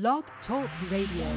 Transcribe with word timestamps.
Blog 0.00 0.24
Talk 0.48 0.68
Radio. 0.90 1.28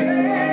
Yeah. 0.00 0.49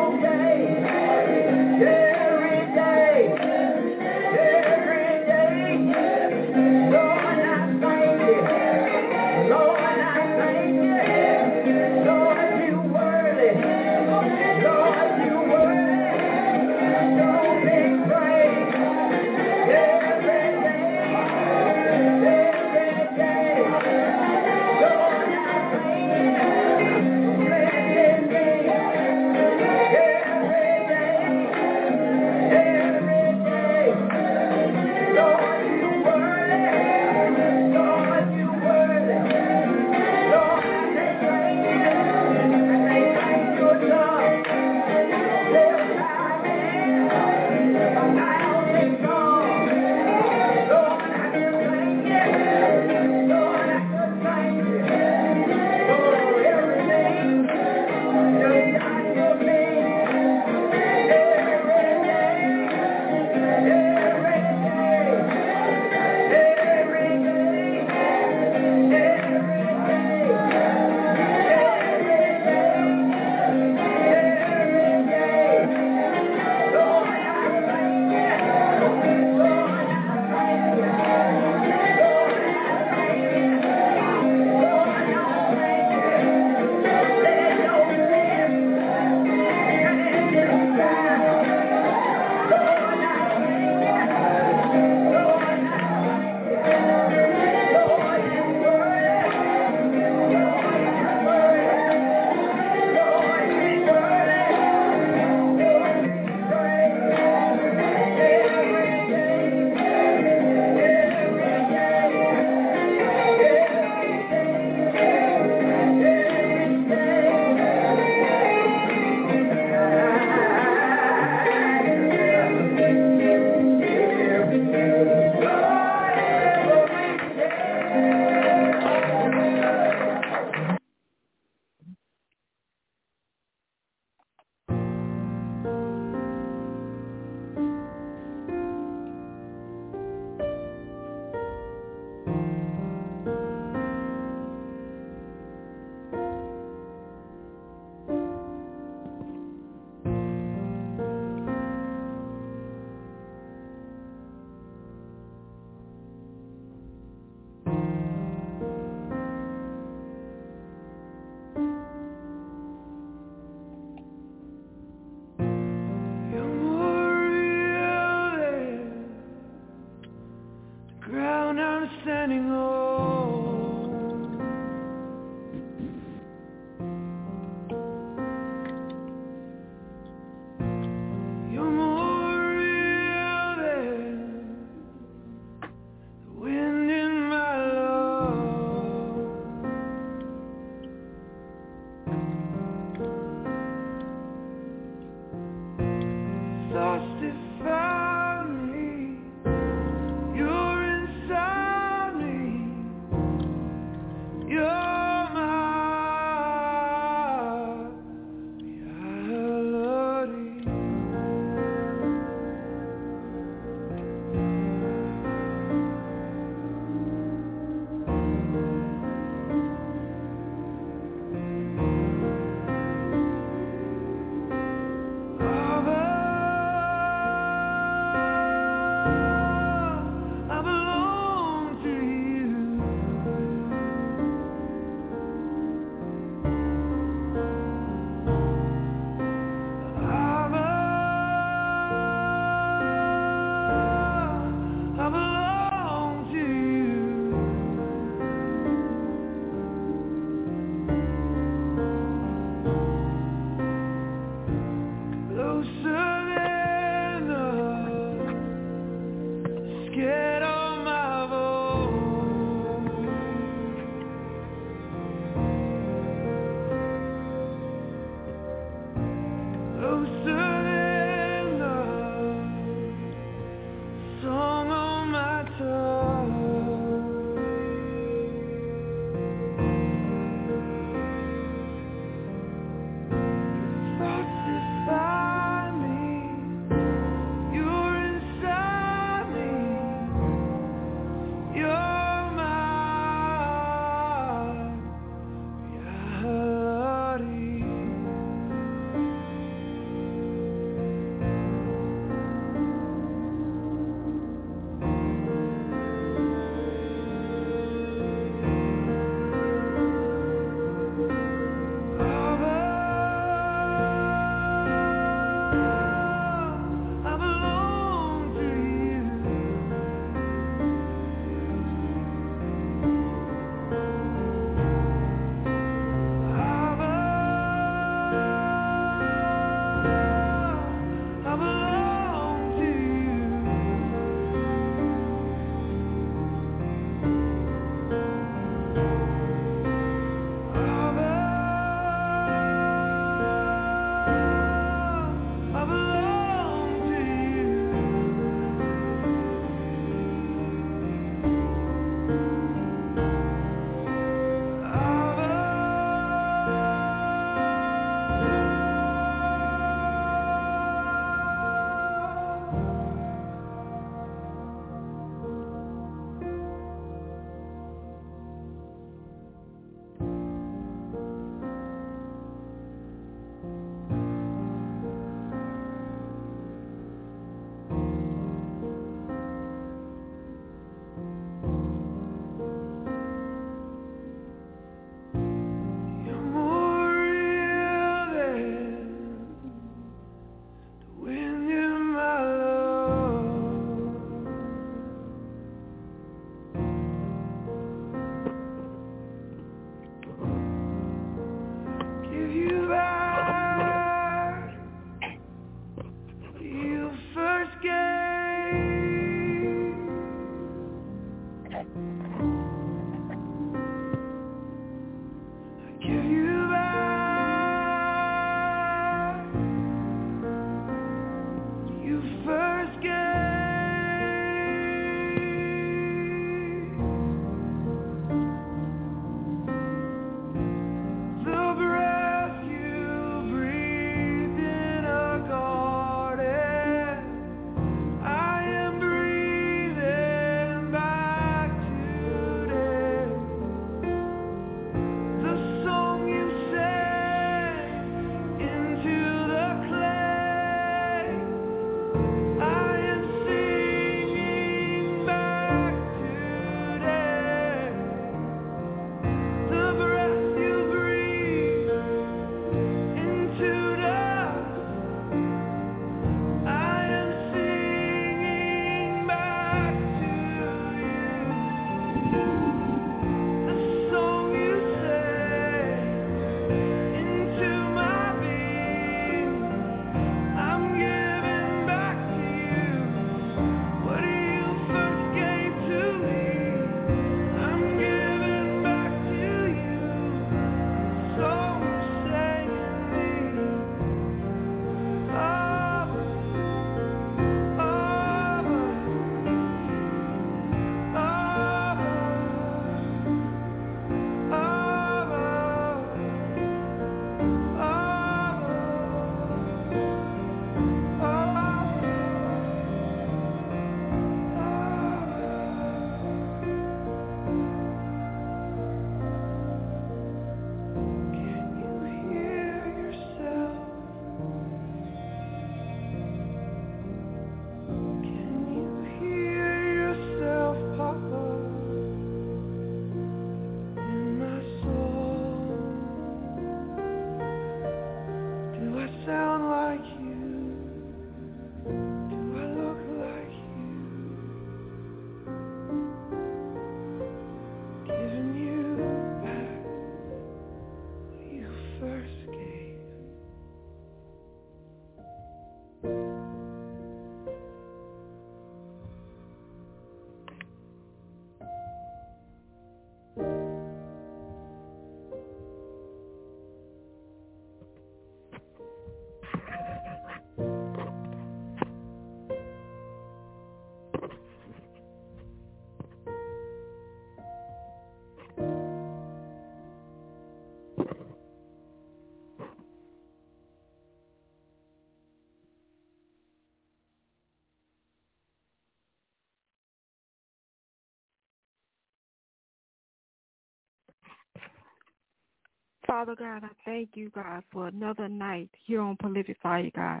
Father 595.92 596.16
God, 596.16 596.42
I 596.42 596.48
thank 596.64 596.88
you, 596.94 597.10
God, 597.10 597.44
for 597.52 597.66
another 597.66 598.08
night 598.08 598.48
here 598.64 598.80
on 598.80 598.96
Prolific 598.96 599.36
Fire, 599.42 599.68
God, 599.76 600.00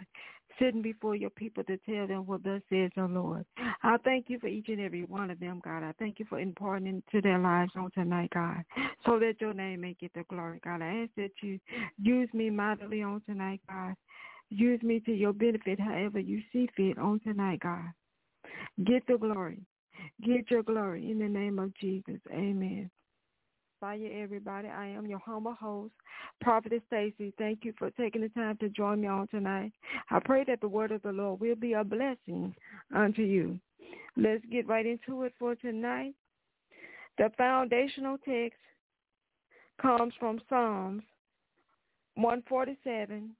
sitting 0.58 0.80
before 0.80 1.14
your 1.14 1.28
people 1.28 1.62
to 1.64 1.76
tell 1.84 2.06
them 2.06 2.24
what 2.24 2.42
thus 2.42 2.62
says 2.70 2.90
the 2.96 3.04
Lord. 3.04 3.44
I 3.82 3.98
thank 4.02 4.30
you 4.30 4.38
for 4.38 4.46
each 4.46 4.68
and 4.68 4.80
every 4.80 5.04
one 5.04 5.30
of 5.30 5.38
them, 5.38 5.60
God. 5.62 5.82
I 5.82 5.92
thank 5.98 6.18
you 6.18 6.24
for 6.30 6.40
imparting 6.40 6.86
into 6.86 7.20
their 7.20 7.38
lives 7.38 7.72
on 7.76 7.90
tonight, 7.90 8.30
God, 8.32 8.64
so 9.04 9.18
that 9.18 9.34
your 9.38 9.52
name 9.52 9.82
may 9.82 9.94
get 10.00 10.14
the 10.14 10.24
glory, 10.30 10.60
God. 10.64 10.80
I 10.80 11.02
ask 11.02 11.10
that 11.18 11.32
you 11.42 11.60
use 12.00 12.30
me 12.32 12.48
mightily 12.48 13.02
on 13.02 13.20
tonight, 13.26 13.60
God. 13.68 13.92
Use 14.48 14.82
me 14.82 15.00
to 15.00 15.12
your 15.12 15.34
benefit 15.34 15.78
however 15.78 16.20
you 16.20 16.40
see 16.54 16.70
fit 16.74 16.96
on 16.96 17.20
tonight, 17.20 17.60
God. 17.60 17.92
Get 18.82 19.06
the 19.06 19.18
glory. 19.18 19.60
Get 20.26 20.50
your 20.50 20.62
glory 20.62 21.10
in 21.10 21.18
the 21.18 21.28
name 21.28 21.58
of 21.58 21.76
Jesus. 21.76 22.18
Amen. 22.32 22.90
Fire, 23.82 24.08
everybody. 24.14 24.68
I 24.68 24.86
am 24.86 25.08
your 25.08 25.18
humble 25.18 25.54
host, 25.54 25.92
Prophetess 26.40 26.82
Stacy. 26.86 27.34
Thank 27.36 27.64
you 27.64 27.74
for 27.76 27.90
taking 27.90 28.22
the 28.22 28.28
time 28.28 28.56
to 28.58 28.68
join 28.68 29.00
me 29.00 29.08
on 29.08 29.26
tonight. 29.26 29.72
I 30.08 30.20
pray 30.20 30.44
that 30.46 30.60
the 30.60 30.68
word 30.68 30.92
of 30.92 31.02
the 31.02 31.10
Lord 31.10 31.40
will 31.40 31.56
be 31.56 31.72
a 31.72 31.82
blessing 31.82 32.54
unto 32.94 33.22
you. 33.22 33.58
Let's 34.16 34.44
get 34.52 34.68
right 34.68 34.86
into 34.86 35.24
it 35.24 35.32
for 35.36 35.56
tonight. 35.56 36.14
The 37.18 37.32
foundational 37.36 38.18
text 38.18 38.60
comes 39.80 40.14
from 40.20 40.40
Psalms 40.48 41.02
147, 42.14 43.30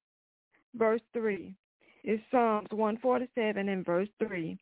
verse 0.75 1.03
3. 1.13 1.55
It's 2.03 2.23
Psalms 2.33 2.67
147 2.73 3.69
and 3.69 3.87
verse 3.87 4.09
3. 4.19 4.59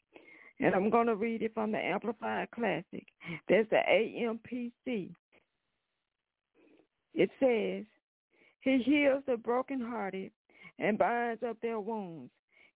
And 0.61 0.75
I'm 0.75 0.91
going 0.91 1.07
to 1.07 1.17
read 1.17 1.41
it 1.41 1.55
from 1.55 1.73
the 1.73 1.79
Amplified 1.79 2.51
Classic. 2.51 3.07
There's 3.49 3.67
the 3.71 3.81
AMPC 3.91 5.15
it 7.15 7.31
says, 7.41 7.85
He 8.61 8.83
heals 8.83 9.23
the 9.27 9.37
brokenhearted 9.37 10.31
and 10.79 10.99
binds 10.99 11.43
up 11.43 11.57
their 11.61 11.81
wounds, 11.81 12.31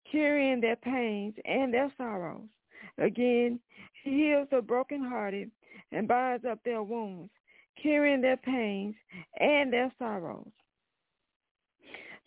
curing 0.10 0.62
their 0.62 0.76
pains 0.76 1.34
and 1.46 1.74
their 1.74 1.92
sorrows. 1.98 2.48
Again, 2.98 3.60
he 4.04 4.12
heals 4.12 4.48
the 4.52 4.62
brokenhearted 4.62 5.50
and 5.92 6.08
binds 6.08 6.46
up 6.46 6.60
their 6.64 6.84
wounds, 6.84 7.32
curing 7.82 8.22
their 8.22 8.38
pains 8.38 8.96
and 9.40 9.72
their 9.72 9.92
sorrows. 9.98 10.52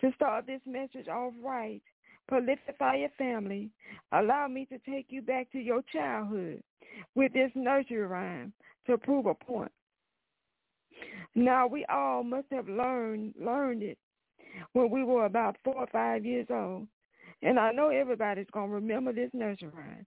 To 0.01 0.13
start 0.15 0.47
this 0.47 0.61
message 0.67 1.09
off 1.09 1.33
right, 1.43 1.83
Prolific 2.29 2.77
Fire 2.79 3.11
family, 3.17 3.71
allow 4.13 4.49
me 4.49 4.67
to 4.67 4.79
take 4.79 5.07
you 5.09 5.23
back 5.23 5.51
to 5.53 5.59
your 5.59 5.83
childhood 5.93 6.63
with 7.15 7.33
this 7.33 7.51
nursery 7.55 7.99
rhyme 7.99 8.53
to 8.87 8.99
prove 8.99 9.27
a 9.27 9.35
point. 9.35 9.73
Now 11.35 11.67
we 11.67 11.85
all 11.87 12.23
must 12.25 12.47
have 12.51 12.69
learned 12.69 13.35
learned 13.41 13.83
it 13.83 13.99
when 14.73 14.91
we 14.91 15.05
were 15.05 15.27
about 15.27 15.57
four 15.65 15.77
or 15.77 15.87
five 15.89 16.25
years 16.25 16.47
old. 16.51 16.87
And 17.43 17.59
I 17.59 17.73
know 17.73 17.89
everybody's 17.89 18.47
gonna 18.53 18.73
remember 18.73 19.13
this 19.13 19.31
nursery 19.35 19.69
rhyme. 19.69 20.07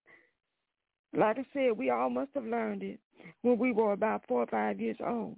Like 1.15 1.37
I 1.37 1.45
said, 1.53 1.77
we 1.77 1.89
all 1.89 2.09
must 2.09 2.31
have 2.33 2.45
learned 2.45 2.83
it 2.83 2.99
when 3.41 3.57
we 3.57 3.71
were 3.71 3.93
about 3.93 4.23
four 4.27 4.43
or 4.43 4.47
five 4.47 4.79
years 4.79 4.97
old. 5.05 5.37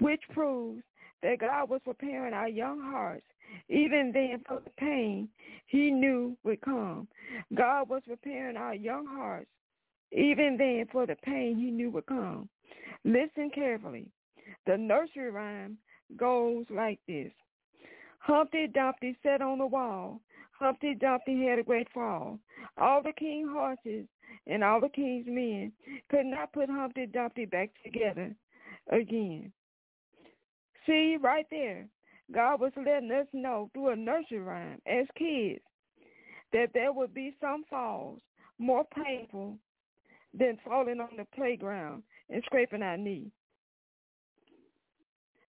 Which 0.00 0.22
proves 0.32 0.82
that 1.22 1.40
God 1.40 1.68
was 1.68 1.80
preparing 1.84 2.34
our 2.34 2.48
young 2.48 2.80
hearts 2.80 3.26
even 3.68 4.10
then 4.12 4.42
for 4.46 4.60
the 4.64 4.70
pain 4.78 5.28
he 5.66 5.90
knew 5.90 6.36
would 6.44 6.60
come. 6.60 7.08
God 7.54 7.88
was 7.88 8.02
preparing 8.06 8.56
our 8.56 8.74
young 8.74 9.06
hearts 9.06 9.50
even 10.12 10.56
then 10.58 10.86
for 10.90 11.06
the 11.06 11.16
pain 11.16 11.56
he 11.56 11.70
knew 11.70 11.90
would 11.90 12.06
come. 12.06 12.48
Listen 13.04 13.50
carefully. 13.54 14.06
The 14.66 14.76
nursery 14.76 15.30
rhyme 15.30 15.78
goes 16.16 16.66
like 16.70 16.98
this. 17.06 17.32
Humpty 18.18 18.66
Dumpty 18.66 19.16
sat 19.22 19.40
on 19.40 19.58
the 19.58 19.66
wall. 19.66 20.20
Humpty 20.52 20.94
Dumpty 20.94 21.46
had 21.46 21.58
a 21.58 21.62
great 21.62 21.88
fall. 21.92 22.38
All 22.76 23.02
the 23.02 23.12
king's 23.12 23.48
horses 23.50 24.06
and 24.46 24.62
all 24.62 24.80
the 24.80 24.90
king's 24.90 25.26
men 25.26 25.72
could 26.10 26.26
not 26.26 26.52
put 26.52 26.68
Humpty 26.68 27.06
Dumpty 27.06 27.46
back 27.46 27.70
together 27.82 28.34
again. 28.90 29.52
See, 30.86 31.16
right 31.20 31.46
there, 31.50 31.86
God 32.32 32.60
was 32.60 32.72
letting 32.76 33.10
us 33.10 33.26
know 33.32 33.70
through 33.72 33.90
a 33.90 33.96
nursery 33.96 34.40
rhyme 34.40 34.80
as 34.86 35.06
kids 35.16 35.60
that 36.52 36.70
there 36.74 36.92
would 36.92 37.14
be 37.14 37.34
some 37.40 37.64
falls 37.68 38.20
more 38.58 38.84
painful 38.94 39.56
than 40.38 40.58
falling 40.64 41.00
on 41.00 41.16
the 41.16 41.26
playground 41.34 42.02
and 42.28 42.42
scraping 42.44 42.82
our 42.82 42.96
knee. 42.96 43.32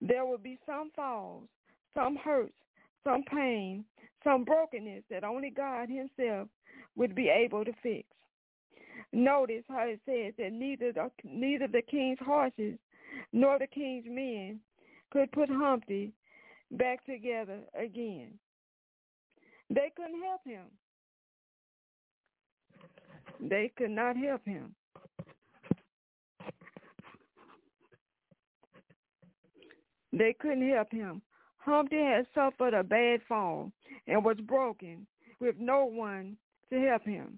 There 0.02 0.26
will 0.26 0.38
be 0.38 0.60
some 0.66 0.92
falls, 0.96 1.44
some 1.94 2.16
hurts, 2.16 2.54
some 3.04 3.24
pain, 3.24 3.86
some 4.24 4.44
brokenness 4.44 5.04
that 5.10 5.24
only 5.24 5.50
God 5.50 5.90
himself 5.90 6.48
would 6.96 7.16
be 7.16 7.30
able 7.30 7.66
to 7.66 7.74
fix. 7.82 8.08
Notice 9.14 9.64
how 9.70 9.88
it 9.88 10.00
says 10.06 10.34
that 10.38 10.52
neither 10.52 10.92
the, 10.92 11.10
neither 11.24 11.68
the 11.68 11.82
king's 11.82 12.20
horses 12.24 12.78
nor 13.32 13.58
the 13.58 13.68
king's 13.68 14.06
men 14.08 14.60
could 15.12 15.32
put 15.32 15.50
Humpty 15.50 16.12
back 16.72 17.06
together 17.06 17.60
again. 17.74 18.34
They 19.70 19.92
couldn't 19.96 20.22
help 20.24 20.42
him. 20.46 20.66
They 23.40 23.72
could 23.78 23.92
not 23.92 24.18
help 24.18 24.46
him. 24.46 24.76
They 30.18 30.34
couldn't 30.40 30.70
help 30.70 30.92
him. 30.92 31.22
Humpty 31.58 31.98
had 31.98 32.28
suffered 32.34 32.74
a 32.74 32.84
bad 32.84 33.22
fall 33.28 33.72
and 34.08 34.24
was 34.24 34.38
broken 34.40 35.06
with 35.40 35.56
no 35.60 35.86
one 35.86 36.38
to 36.72 36.80
help 36.80 37.04
him. 37.04 37.38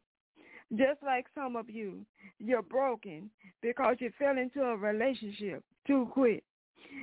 Just 0.76 1.02
like 1.04 1.26
some 1.34 1.56
of 1.56 1.70
you, 1.70 2.06
you're 2.38 2.62
broken 2.62 3.30
because 3.62 3.96
you 4.00 4.12
fell 4.20 4.38
into 4.38 4.62
a 4.62 4.78
relationship 4.78 5.64
too 5.88 6.08
quick. 6.12 6.44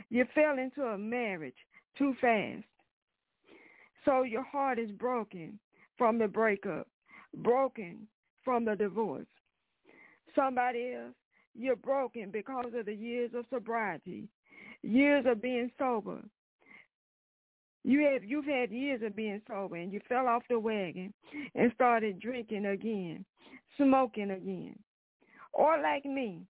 You 0.09 0.25
fell 0.35 0.59
into 0.59 0.83
a 0.83 0.97
marriage 0.97 1.57
too 1.99 2.15
fast. 2.21 2.65
So 4.05 4.23
your 4.23 4.45
heart 4.45 4.79
is 4.79 4.91
broken 4.93 5.59
from 5.99 6.19
the 6.19 6.29
breakup, 6.29 6.87
broken 7.39 8.07
from 8.45 8.65
the 8.65 8.77
divorce. 8.77 9.27
Somebody 10.35 10.95
else, 10.95 11.15
you're 11.59 11.77
broken 11.77 12.31
because 12.31 12.73
of 12.79 12.87
the 12.87 12.95
years 12.95 13.31
of 13.35 13.45
sobriety, 13.51 14.29
years 14.83 15.25
of 15.27 15.41
being 15.43 15.71
sober. 15.79 16.21
You 17.85 18.09
have 18.13 18.25
you've 18.25 18.47
had 18.47 18.71
years 18.71 19.01
of 19.05 19.15
being 19.15 19.41
sober 19.49 19.77
and 19.77 19.93
you 19.93 20.01
fell 20.09 20.27
off 20.27 20.43
the 20.49 20.59
wagon 20.59 21.15
and 21.55 21.73
started 21.75 22.21
drinking 22.21 22.67
again, 22.67 23.25
smoking 23.77 24.31
again. 24.33 24.77
Or 25.53 25.81
like 25.81 26.05
me 26.05 26.43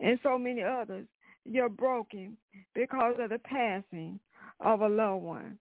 and 0.00 0.18
so 0.22 0.36
many 0.36 0.62
others, 0.62 1.06
you're 1.44 1.68
broken 1.68 2.36
because 2.74 3.14
of 3.20 3.30
the 3.30 3.38
passing 3.38 4.18
of 4.60 4.80
a 4.80 4.88
loved 4.88 5.22
one. 5.22 5.58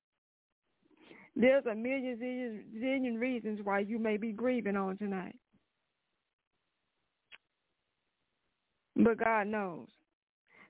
There's 1.35 1.65
a 1.65 1.75
million 1.75 2.65
zillion, 2.77 3.19
reasons 3.19 3.59
why 3.63 3.79
you 3.79 3.97
may 3.97 4.17
be 4.17 4.31
grieving 4.31 4.75
on 4.75 4.97
tonight. 4.97 5.35
But 8.95 9.23
God 9.23 9.47
knows 9.47 9.87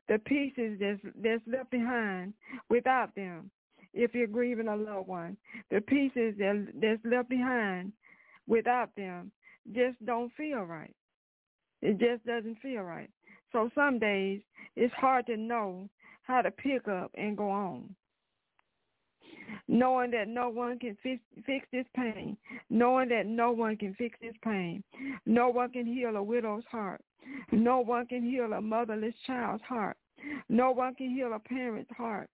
the 0.08 0.20
pieces 0.20 0.78
that's, 0.80 1.00
that's 1.22 1.42
left 1.48 1.72
behind 1.72 2.34
without 2.70 3.16
them. 3.16 3.50
If 3.94 4.14
you're 4.16 4.28
grieving 4.28 4.68
a 4.68 4.76
loved 4.76 5.08
one, 5.08 5.38
the 5.70 5.82
pieces 5.82 6.36
that, 6.40 6.68
that's 6.82 7.00
left 7.06 7.30
behind 7.30 7.94
without 8.48 8.90
them 8.98 9.32
just 9.74 10.04
don't 10.06 10.32
feel 10.36 10.62
right. 10.62 10.94
It 11.82 12.00
just 12.00 12.26
doesn't 12.26 12.60
feel 12.62 12.82
right. 12.82 13.10
So 13.52 13.70
some 13.76 14.00
days 14.00 14.42
it's 14.76 14.94
hard 14.96 15.28
to 15.28 15.38
know 15.38 15.90
how 16.24 16.42
to 16.42 16.52
pick 16.52 16.88
up 16.88 17.12
and 17.16 17.38
go 17.38 17.50
on. 17.50 17.96
Knowing 19.68 20.12
that 20.12 20.28
no 20.28 20.50
one 20.50 20.78
can 20.80 20.98
fix, 21.02 21.22
fix 21.46 21.66
this 21.72 21.86
pain, 21.96 22.38
knowing 22.70 23.10
that 23.10 23.26
no 23.26 23.52
one 23.52 23.76
can 23.78 23.94
fix 23.96 24.18
this 24.22 24.36
pain, 24.44 24.84
no 25.26 25.50
one 25.50 25.70
can 25.72 25.86
heal 25.86 26.16
a 26.16 26.24
widow's 26.24 26.64
heart, 26.70 27.02
no 27.52 27.80
one 27.80 28.06
can 28.06 28.24
heal 28.24 28.54
a 28.54 28.62
motherless 28.62 29.14
child's 29.26 29.64
heart, 29.64 29.98
no 30.50 30.72
one 30.72 30.94
can 30.96 31.10
heal 31.10 31.34
a 31.34 31.40
parent's 31.40 31.92
heart 31.96 32.30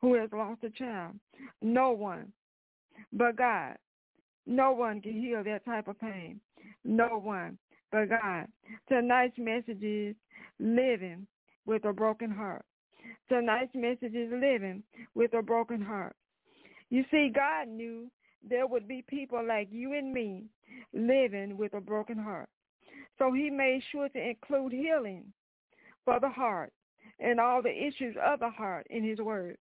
who 0.00 0.14
has 0.14 0.30
lost 0.32 0.62
a 0.64 0.70
child, 0.70 1.14
no 1.62 1.90
one 1.90 2.32
but 3.12 3.36
God. 3.36 3.76
No 4.46 4.72
one 4.72 5.00
can 5.00 5.12
heal 5.12 5.42
that 5.44 5.64
type 5.64 5.88
of 5.88 5.98
pain. 6.00 6.40
No 6.84 7.20
one 7.22 7.58
but 7.90 8.08
God. 8.08 8.46
Tonight's 8.88 9.38
message 9.38 9.82
is 9.82 10.14
living 10.58 11.26
with 11.66 11.84
a 11.84 11.92
broken 11.92 12.30
heart. 12.30 12.64
Tonight's 13.28 13.74
message 13.74 14.14
is 14.14 14.30
living 14.32 14.82
with 15.14 15.32
a 15.34 15.42
broken 15.42 15.80
heart. 15.80 16.14
You 16.90 17.04
see, 17.10 17.30
God 17.34 17.68
knew 17.68 18.10
there 18.48 18.66
would 18.66 18.86
be 18.86 19.04
people 19.08 19.44
like 19.46 19.68
you 19.70 19.94
and 19.94 20.12
me 20.12 20.44
living 20.92 21.56
with 21.56 21.74
a 21.74 21.80
broken 21.80 22.18
heart. 22.18 22.48
So 23.18 23.32
he 23.32 23.50
made 23.50 23.82
sure 23.90 24.08
to 24.08 24.28
include 24.28 24.72
healing 24.72 25.32
for 26.04 26.20
the 26.20 26.28
heart 26.28 26.72
and 27.20 27.40
all 27.40 27.62
the 27.62 27.70
issues 27.70 28.16
of 28.24 28.40
the 28.40 28.50
heart 28.50 28.86
in 28.90 29.04
his 29.04 29.18
word. 29.18 29.56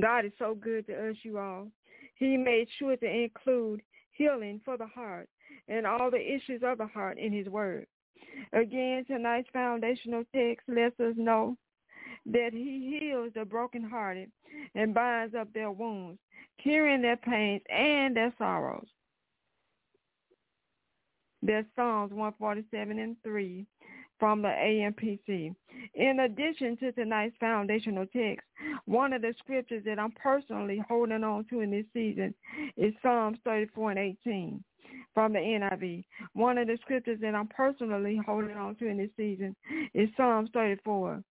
God 0.00 0.24
is 0.24 0.32
so 0.38 0.54
good 0.54 0.86
to 0.86 1.10
us, 1.10 1.16
you 1.22 1.38
all. 1.38 1.68
He 2.16 2.36
made 2.36 2.68
sure 2.78 2.96
to 2.96 3.06
include 3.06 3.82
healing 4.10 4.60
for 4.64 4.76
the 4.76 4.86
heart 4.86 5.28
and 5.68 5.86
all 5.86 6.10
the 6.10 6.20
issues 6.20 6.62
of 6.64 6.78
the 6.78 6.86
heart 6.86 7.18
in 7.18 7.32
his 7.32 7.48
word. 7.48 7.86
Again, 8.52 9.04
tonight's 9.06 9.48
foundational 9.52 10.24
text 10.34 10.68
lets 10.68 10.98
us 11.00 11.14
know 11.16 11.56
that 12.26 12.50
he 12.52 12.98
heals 13.00 13.32
the 13.34 13.44
brokenhearted 13.44 14.30
and 14.74 14.94
binds 14.94 15.34
up 15.34 15.52
their 15.52 15.70
wounds, 15.70 16.18
curing 16.62 17.02
their 17.02 17.16
pains 17.16 17.62
and 17.68 18.16
their 18.16 18.32
sorrows. 18.38 18.86
That's 21.42 21.66
Psalms 21.74 22.12
147 22.12 22.98
and 22.98 23.16
3 23.24 23.66
from 24.20 24.42
the 24.42 24.48
AMPC. 24.48 25.52
In 25.94 26.20
addition 26.20 26.76
to 26.76 26.92
tonight's 26.92 27.34
foundational 27.40 28.06
text, 28.06 28.46
one 28.84 29.12
of 29.12 29.22
the 29.22 29.34
scriptures 29.40 29.82
that 29.84 29.98
I'm 29.98 30.12
personally 30.12 30.80
holding 30.88 31.24
on 31.24 31.44
to 31.50 31.60
in 31.60 31.72
this 31.72 31.86
season 31.92 32.32
is 32.76 32.94
Psalms 33.02 33.38
34 33.44 33.90
and 33.90 33.98
18 33.98 34.62
from 35.12 35.32
the 35.32 35.40
NIV. 35.40 36.04
One 36.34 36.58
of 36.58 36.68
the 36.68 36.78
scriptures 36.82 37.18
that 37.20 37.34
I'm 37.34 37.48
personally 37.48 38.20
holding 38.24 38.56
on 38.56 38.76
to 38.76 38.86
in 38.86 38.98
this 38.98 39.10
season 39.16 39.56
is 39.92 40.08
Psalms 40.16 40.50
34 40.54 41.24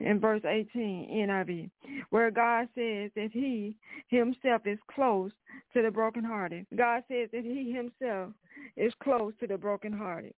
in 0.00 0.20
verse 0.20 0.42
18 0.44 1.08
NIV, 1.28 1.70
where 2.10 2.30
God 2.30 2.68
says 2.74 3.10
that 3.16 3.30
he 3.32 3.76
himself 4.08 4.62
is 4.66 4.78
close 4.90 5.32
to 5.72 5.82
the 5.82 5.90
brokenhearted. 5.90 6.66
God 6.76 7.04
says 7.08 7.28
that 7.32 7.44
he 7.44 7.72
himself 7.72 8.32
is 8.76 8.92
close 9.02 9.32
to 9.40 9.46
the 9.46 9.56
brokenhearted. 9.56 10.34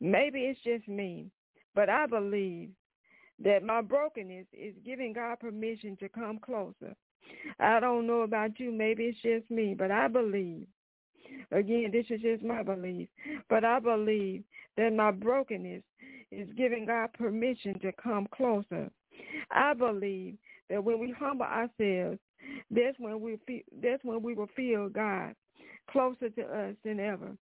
Maybe 0.00 0.40
it's 0.40 0.60
just 0.64 0.88
me, 0.88 1.30
but 1.74 1.88
I 1.88 2.06
believe 2.06 2.70
that 3.42 3.62
my 3.62 3.80
brokenness 3.80 4.46
is 4.52 4.74
giving 4.84 5.12
God 5.12 5.40
permission 5.40 5.96
to 5.98 6.08
come 6.08 6.38
closer. 6.38 6.94
I 7.60 7.80
don't 7.80 8.06
know 8.06 8.22
about 8.22 8.58
you. 8.58 8.72
Maybe 8.72 9.04
it's 9.04 9.22
just 9.22 9.50
me, 9.50 9.74
but 9.74 9.90
I 9.90 10.08
believe 10.08 10.66
Again, 11.50 11.90
this 11.92 12.06
is 12.10 12.20
just 12.20 12.42
my 12.42 12.62
belief. 12.62 13.08
But 13.48 13.64
I 13.64 13.78
believe 13.78 14.42
that 14.76 14.92
my 14.92 15.10
brokenness 15.10 15.82
is 16.32 16.48
giving 16.56 16.86
God 16.86 17.12
permission 17.12 17.78
to 17.80 17.92
come 17.92 18.26
closer. 18.34 18.90
I 19.50 19.74
believe 19.74 20.36
that 20.70 20.82
when 20.82 20.98
we 20.98 21.14
humble 21.16 21.46
ourselves, 21.46 22.18
that's 22.70 22.98
when 22.98 23.20
we 23.20 23.38
feel, 23.46 23.60
that's 23.82 24.02
when 24.02 24.22
we 24.22 24.34
will 24.34 24.48
feel 24.56 24.88
God 24.88 25.34
closer 25.90 26.30
to 26.30 26.42
us 26.42 26.74
than 26.84 27.00
ever. 27.00 27.36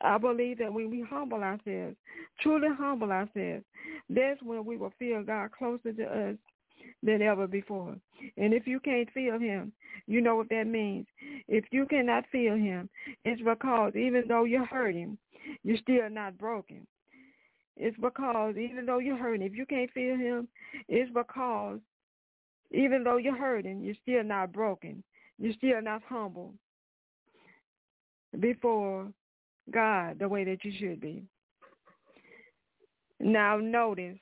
I 0.00 0.18
believe 0.18 0.58
that 0.58 0.72
when 0.72 0.90
we 0.90 1.04
humble 1.08 1.42
ourselves, 1.42 1.96
truly 2.40 2.68
humble 2.76 3.12
ourselves, 3.12 3.64
that's 4.08 4.42
when 4.42 4.64
we 4.64 4.76
will 4.76 4.92
feel 4.98 5.22
God 5.22 5.50
closer 5.52 5.92
to 5.92 6.04
us 6.04 6.36
than 7.02 7.22
ever 7.22 7.46
before. 7.46 7.96
And 8.36 8.54
if 8.54 8.66
you 8.66 8.80
can't 8.80 9.10
feel 9.12 9.38
him, 9.38 9.72
you 10.06 10.20
know 10.20 10.36
what 10.36 10.48
that 10.50 10.66
means. 10.66 11.06
If 11.48 11.64
you 11.70 11.86
cannot 11.86 12.24
feel 12.32 12.54
him, 12.54 12.88
it's 13.24 13.42
because 13.42 13.94
even 13.94 14.24
though 14.28 14.44
you're 14.44 14.64
hurting, 14.64 15.18
you're 15.62 15.76
still 15.78 16.08
not 16.10 16.38
broken. 16.38 16.86
It's 17.82 17.96
because 17.96 18.56
even 18.58 18.84
though 18.84 18.98
you're 18.98 19.16
hurting, 19.16 19.46
if 19.46 19.56
you 19.56 19.64
can't 19.64 19.90
feel 19.92 20.14
him, 20.14 20.48
it's 20.86 21.10
because 21.14 21.78
even 22.70 23.02
though 23.02 23.16
you're 23.16 23.36
hurting, 23.36 23.80
you're 23.80 23.94
still 24.02 24.22
not 24.22 24.52
broken. 24.52 25.02
You're 25.38 25.54
still 25.54 25.80
not 25.80 26.02
humble 26.06 26.52
before 28.38 29.08
God 29.70 30.18
the 30.18 30.28
way 30.28 30.44
that 30.44 30.62
you 30.62 30.72
should 30.78 31.00
be. 31.00 31.24
Now 33.18 33.56
notice 33.56 34.18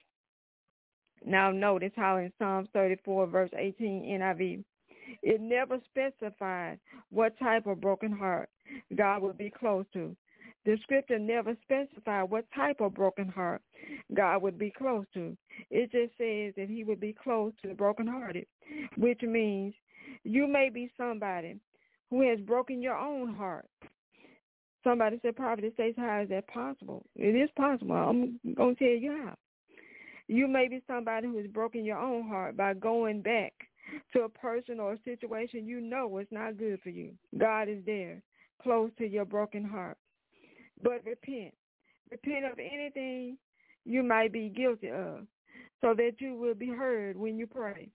now 1.27 1.51
notice 1.51 1.93
how 1.97 2.19
in 2.19 2.33
Psalms 2.39 2.69
34 2.73 3.27
verse 3.27 3.51
18 3.59 4.05
NIV, 4.21 4.63
it 5.25 5.41
never 5.41 5.79
specified 5.91 6.79
what 7.11 7.37
type 7.41 7.67
of 7.67 7.81
broken 7.81 8.13
heart 8.13 8.49
God 8.95 9.23
would 9.23 9.37
be 9.37 9.51
close 9.51 9.85
to. 9.95 10.15
The 10.69 10.77
scripture 10.83 11.19
never 11.19 11.57
specified 11.63 12.25
what 12.25 12.45
type 12.55 12.83
of 12.83 12.93
broken 12.93 13.27
heart 13.27 13.63
God 14.13 14.43
would 14.43 14.59
be 14.59 14.71
close 14.71 15.07
to. 15.15 15.35
It 15.71 15.91
just 15.91 16.13
says 16.19 16.53
that 16.59 16.69
he 16.69 16.85
would 16.85 17.01
be 17.01 17.15
close 17.15 17.55
to 17.63 17.69
the 17.69 17.75
brokenhearted, 17.75 18.45
which 18.99 19.23
means 19.23 19.73
you 20.25 20.47
may 20.47 20.69
be 20.69 20.93
somebody 20.95 21.57
who 22.11 22.29
has 22.29 22.39
broken 22.41 22.83
your 22.83 22.99
own 22.99 23.35
heart. 23.35 23.65
Somebody 24.85 25.19
said, 25.23 25.37
Prophetess, 25.37 25.73
how 25.97 26.21
is 26.21 26.29
that 26.29 26.47
possible? 26.49 27.07
It 27.17 27.35
is 27.35 27.49
possible. 27.57 27.97
I'm 27.97 28.39
going 28.55 28.77
to 28.77 28.85
tell 28.85 28.95
you 28.95 29.23
how. 29.25 29.37
You 30.27 30.49
may 30.49 30.69
be 30.69 30.83
somebody 30.87 31.29
who 31.29 31.39
has 31.39 31.47
broken 31.47 31.83
your 31.83 31.99
own 31.99 32.29
heart 32.29 32.59
by 32.59 32.75
going 32.75 33.23
back 33.23 33.55
to 34.13 34.25
a 34.25 34.29
person 34.29 34.81
or 34.81 34.93
a 34.93 35.03
situation 35.03 35.67
you 35.67 35.81
know 35.81 36.19
is 36.19 36.29
not 36.31 36.59
good 36.59 36.79
for 36.83 36.91
you. 36.91 37.13
God 37.39 37.71
is 37.71 37.83
there, 37.87 38.21
close 38.63 38.91
to 38.99 39.09
your 39.09 39.25
broken 39.25 39.65
heart. 39.65 39.97
But 40.83 41.05
repent. 41.05 41.55
Repent 42.11 42.45
of 42.45 42.59
anything 42.59 43.37
you 43.85 44.03
might 44.03 44.33
be 44.33 44.49
guilty 44.49 44.91
of 44.91 45.27
so 45.81 45.95
that 45.95 46.13
you 46.19 46.35
will 46.35 46.55
be 46.55 46.69
heard 46.69 47.17
when 47.17 47.39
you 47.39 47.47
pray. 47.47 47.89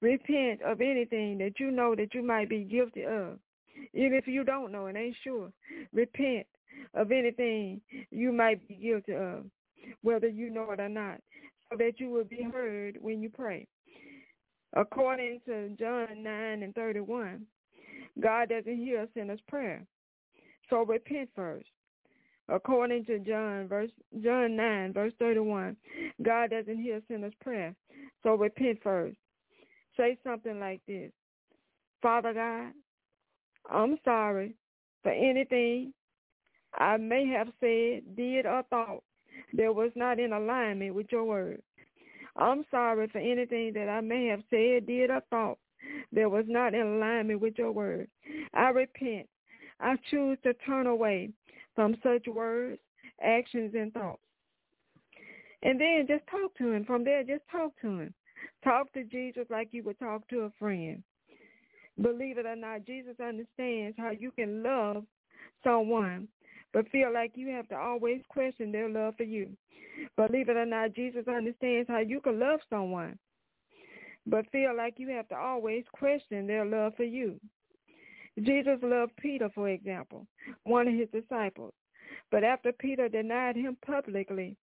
Repent 0.00 0.62
of 0.62 0.80
anything 0.80 1.38
that 1.38 1.54
you 1.58 1.70
know 1.70 1.94
that 1.94 2.14
you 2.14 2.22
might 2.22 2.48
be 2.48 2.64
guilty 2.64 3.04
of. 3.04 3.38
Even 3.94 4.14
if 4.14 4.26
you 4.26 4.44
don't 4.44 4.72
know 4.72 4.86
and 4.86 4.96
ain't 4.98 5.16
sure, 5.24 5.50
repent 5.92 6.46
of 6.94 7.12
anything 7.12 7.80
you 8.10 8.32
might 8.32 8.66
be 8.68 8.74
guilty 8.74 9.14
of, 9.14 9.44
whether 10.02 10.28
you 10.28 10.50
know 10.50 10.70
it 10.70 10.80
or 10.80 10.88
not. 10.88 11.20
so 11.70 11.76
that 11.78 11.98
you 11.98 12.10
will 12.10 12.24
be 12.24 12.42
heard 12.42 12.98
when 13.00 13.22
you 13.22 13.30
pray. 13.30 13.66
According 14.74 15.40
to 15.46 15.70
John 15.78 16.22
9 16.22 16.62
and 16.62 16.74
31, 16.74 17.46
God 18.20 18.48
doesn't 18.48 18.76
hear 18.76 19.02
a 19.02 19.08
sinner's 19.14 19.40
prayer. 19.48 19.84
So 20.68 20.84
repent 20.84 21.30
first. 21.34 21.68
According 22.50 23.04
to 23.06 23.18
John 23.20 23.68
verse 23.68 23.90
John 24.22 24.56
9 24.56 24.92
verse 24.92 25.12
31, 25.18 25.76
God 26.22 26.50
doesn't 26.50 26.80
hear 26.82 27.00
sinner's 27.08 27.34
prayer. 27.40 27.74
So 28.22 28.34
repent 28.34 28.80
first. 28.82 29.16
Say 29.96 30.18
something 30.24 30.58
like 30.58 30.80
this. 30.86 31.12
Father 32.02 32.32
God, 32.32 32.72
I'm 33.70 33.98
sorry 34.04 34.54
for 35.02 35.12
anything 35.12 35.92
I 36.74 36.96
may 36.96 37.26
have 37.26 37.48
said, 37.60 38.16
did, 38.16 38.46
or 38.46 38.62
thought 38.70 39.02
that 39.54 39.74
was 39.74 39.90
not 39.94 40.18
in 40.18 40.32
alignment 40.32 40.94
with 40.94 41.06
your 41.10 41.24
word. 41.24 41.62
I'm 42.36 42.64
sorry 42.70 43.08
for 43.08 43.18
anything 43.18 43.72
that 43.74 43.88
I 43.88 44.00
may 44.00 44.26
have 44.26 44.42
said, 44.50 44.86
did, 44.86 45.10
or 45.10 45.20
thought 45.30 45.58
that 46.12 46.30
was 46.30 46.44
not 46.48 46.74
in 46.74 46.86
alignment 46.86 47.40
with 47.40 47.58
your 47.58 47.72
word. 47.72 48.08
I 48.54 48.68
repent. 48.68 49.28
I 49.80 49.96
choose 50.10 50.38
to 50.44 50.54
turn 50.54 50.86
away 50.86 51.30
from 51.80 51.96
such 52.02 52.26
words, 52.26 52.78
actions, 53.24 53.72
and 53.74 53.90
thoughts. 53.94 54.20
And 55.62 55.80
then 55.80 56.04
just 56.06 56.26
talk 56.30 56.54
to 56.58 56.72
him. 56.72 56.84
From 56.84 57.04
there, 57.04 57.24
just 57.24 57.40
talk 57.50 57.72
to 57.80 58.00
him. 58.00 58.14
Talk 58.62 58.92
to 58.92 59.02
Jesus 59.04 59.46
like 59.48 59.68
you 59.72 59.82
would 59.84 59.98
talk 59.98 60.28
to 60.28 60.40
a 60.40 60.50
friend. 60.58 61.02
Believe 62.02 62.36
it 62.36 62.44
or 62.44 62.54
not, 62.54 62.84
Jesus 62.84 63.14
understands 63.18 63.96
how 63.98 64.10
you 64.10 64.30
can 64.30 64.62
love 64.62 65.04
someone 65.64 66.28
but 66.74 66.88
feel 66.90 67.12
like 67.12 67.32
you 67.34 67.48
have 67.48 67.68
to 67.68 67.76
always 67.76 68.20
question 68.28 68.70
their 68.70 68.88
love 68.88 69.14
for 69.16 69.24
you. 69.24 69.48
Believe 70.16 70.50
it 70.50 70.56
or 70.56 70.66
not, 70.66 70.94
Jesus 70.94 71.26
understands 71.26 71.88
how 71.88 71.98
you 71.98 72.20
can 72.20 72.38
love 72.38 72.60
someone, 72.68 73.18
but 74.26 74.48
feel 74.52 74.76
like 74.76 74.94
you 74.98 75.08
have 75.08 75.28
to 75.30 75.34
always 75.34 75.84
question 75.92 76.46
their 76.46 76.64
love 76.64 76.92
for 76.96 77.04
you. 77.04 77.40
Jesus 78.42 78.78
loved 78.82 79.12
Peter, 79.16 79.50
for 79.54 79.68
example, 79.68 80.26
one 80.64 80.88
of 80.88 80.94
his 80.94 81.08
disciples. 81.12 81.72
But 82.30 82.44
after 82.44 82.72
Peter 82.72 83.08
denied 83.08 83.56
him 83.56 83.76
publicly, 83.84 84.56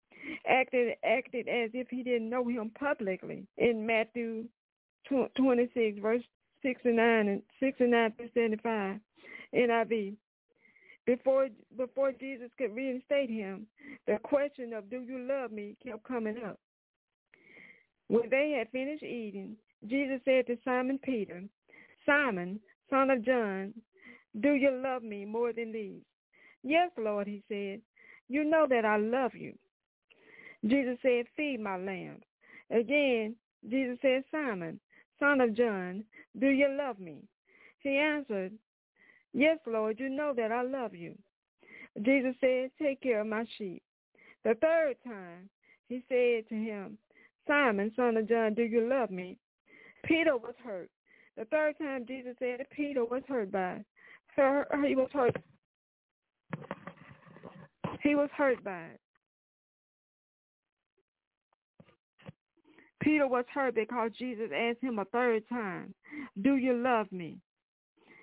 acted 0.48 0.96
acted 1.04 1.48
as 1.48 1.70
if 1.74 1.88
he 1.88 2.02
didn't 2.02 2.30
know 2.30 2.46
him 2.48 2.70
publicly 2.78 3.46
in 3.58 3.86
Matthew 3.86 4.44
26, 5.08 5.98
verse 6.00 6.22
69 6.62 7.28
and 7.28 7.42
69 7.60 8.12
through 8.16 8.28
75 8.34 9.00
NIV. 9.54 10.14
Before 11.06 11.48
before 11.76 12.12
Jesus 12.12 12.50
could 12.58 12.74
reinstate 12.74 13.30
him, 13.30 13.66
the 14.06 14.18
question 14.22 14.72
of 14.72 14.90
do 14.90 15.02
you 15.02 15.18
love 15.18 15.52
me 15.52 15.76
kept 15.84 16.02
coming 16.04 16.36
up. 16.44 16.58
When 18.08 18.28
they 18.30 18.56
had 18.58 18.70
finished 18.70 19.02
eating, 19.02 19.56
Jesus 19.86 20.20
said 20.24 20.46
to 20.46 20.56
Simon 20.64 20.98
Peter, 21.02 21.42
Simon, 22.04 22.60
son 22.90 23.10
of 23.10 23.24
John, 23.24 23.74
do 24.40 24.52
you 24.52 24.70
love 24.70 25.02
me 25.02 25.24
more 25.24 25.52
than 25.52 25.72
these? 25.72 26.02
Yes, 26.62 26.90
Lord, 26.98 27.26
he 27.26 27.42
said. 27.48 27.80
You 28.28 28.44
know 28.44 28.66
that 28.68 28.84
I 28.84 28.96
love 28.96 29.34
you. 29.34 29.54
Jesus 30.66 30.98
said, 31.02 31.26
feed 31.36 31.60
my 31.60 31.76
lambs. 31.76 32.24
Again, 32.70 33.36
Jesus 33.68 33.98
said, 34.02 34.24
Simon, 34.30 34.80
son 35.20 35.40
of 35.40 35.56
John, 35.56 36.04
do 36.38 36.48
you 36.48 36.68
love 36.68 36.98
me? 36.98 37.22
He 37.80 37.96
answered, 37.96 38.52
Yes, 39.32 39.58
Lord, 39.66 40.00
you 40.00 40.08
know 40.08 40.32
that 40.34 40.50
I 40.50 40.62
love 40.62 40.94
you. 40.94 41.14
Jesus 42.02 42.34
said, 42.40 42.70
take 42.80 43.00
care 43.00 43.20
of 43.20 43.26
my 43.26 43.44
sheep. 43.56 43.82
The 44.44 44.54
third 44.60 44.96
time, 45.04 45.48
he 45.88 46.02
said 46.08 46.48
to 46.48 46.54
him, 46.54 46.98
Simon, 47.46 47.92
son 47.96 48.16
of 48.16 48.28
John, 48.28 48.54
do 48.54 48.62
you 48.62 48.88
love 48.88 49.10
me? 49.10 49.38
Peter 50.04 50.36
was 50.36 50.54
hurt. 50.64 50.90
The 51.36 51.44
third 51.46 51.76
time 51.78 52.06
Jesus 52.06 52.34
said 52.38 52.66
Peter 52.70 53.04
was 53.04 53.22
hurt 53.28 53.52
by. 53.52 53.84
He 54.36 54.94
was 54.94 55.08
hurt. 55.12 55.36
He 58.02 58.14
was 58.14 58.30
hurt 58.36 58.62
by 58.64 58.82
it. 58.82 59.00
Peter 63.02 63.28
was 63.28 63.44
hurt 63.52 63.74
because 63.74 64.10
Jesus 64.18 64.50
asked 64.54 64.82
him 64.82 64.98
a 64.98 65.04
third 65.06 65.48
time, 65.48 65.94
do 66.42 66.56
you 66.56 66.74
love 66.74 67.10
me? 67.12 67.38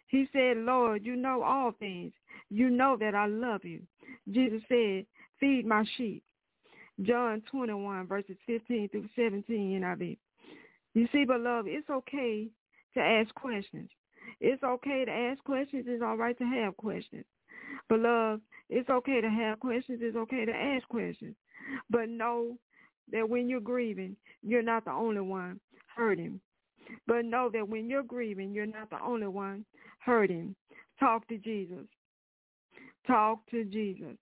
He 0.08 0.28
said, 0.34 0.58
Lord, 0.58 1.06
you 1.06 1.15
know 1.15 1.41
all 1.41 1.71
things. 1.80 2.12
You 2.49 2.69
know 2.69 2.97
that 2.99 3.15
I 3.15 3.28
love 3.28 3.63
you. 3.63 3.82
Jesus 4.30 4.62
said, 4.67 5.06
feed 5.39 5.65
my 5.65 5.86
sheep. 5.97 6.23
John 7.02 7.41
21, 7.49 8.08
verses 8.08 8.38
15 8.45 8.89
through 8.89 9.10
17 9.15 9.82
NIV. 9.82 10.17
You 10.93 11.08
see, 11.12 11.26
beloved, 11.26 11.69
it's 11.71 11.89
okay 11.89 12.49
to 12.93 13.01
ask 13.01 13.34
questions. 13.36 13.89
It's 14.39 14.63
okay 14.63 15.06
to 15.06 15.12
ask 15.12 15.43
questions. 15.43 15.86
It's 15.88 16.03
all 16.03 16.17
right 16.17 16.38
to 16.38 16.45
have 16.45 16.77
questions. 16.77 17.25
Beloved, 17.89 18.41
it's 18.69 18.89
okay 18.89 19.21
to 19.21 19.29
have 19.29 19.60
questions. 19.60 19.99
It's 20.01 20.17
okay 20.17 20.45
to 20.45 20.51
ask 20.51 20.88
questions. 20.88 21.36
But 21.89 22.10
know 22.10 22.58
that 23.12 23.27
when 23.27 23.49
you're 23.49 23.60
grieving, 23.60 24.15
you're 24.41 24.62
not 24.62 24.86
the 24.86 24.91
only 24.91 25.21
one 25.21 25.60
hurting. 25.95 26.39
But 27.08 27.25
know 27.25 27.49
that 27.53 27.67
when 27.67 27.89
you're 27.89 28.03
grieving, 28.03 28.53
you're 28.53 28.65
not 28.65 28.89
the 28.89 29.01
only 29.01 29.27
one 29.27 29.65
hurting. 29.99 30.56
Talk 30.99 31.27
to 31.29 31.38
Jesus. 31.38 31.86
Talk 33.08 33.39
to 33.51 33.65
Jesus. 33.65 34.17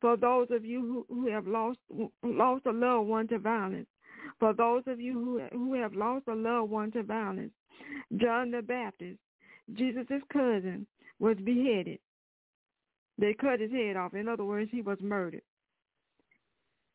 For 0.00 0.16
those 0.16 0.48
of 0.50 0.64
you 0.64 1.06
who, 1.08 1.14
who 1.14 1.30
have 1.30 1.46
lost 1.46 1.78
lost 2.24 2.66
a 2.66 2.72
loved 2.72 3.08
one 3.08 3.28
to 3.28 3.38
violence, 3.38 3.86
for 4.40 4.52
those 4.52 4.82
of 4.86 5.00
you 5.00 5.12
who 5.14 5.56
who 5.56 5.74
have 5.74 5.94
lost 5.94 6.26
a 6.26 6.34
loved 6.34 6.70
one 6.70 6.90
to 6.92 7.04
violence, 7.04 7.52
John 8.16 8.50
the 8.50 8.62
Baptist, 8.62 9.18
Jesus' 9.74 10.22
cousin, 10.32 10.86
was 11.18 11.36
beheaded. 11.44 11.98
They 13.18 13.34
cut 13.34 13.60
his 13.60 13.70
head 13.70 13.96
off. 13.96 14.14
In 14.14 14.28
other 14.28 14.44
words, 14.44 14.70
he 14.72 14.82
was 14.82 14.98
murdered. 15.00 15.42